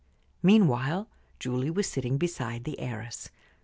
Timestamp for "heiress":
2.79-3.29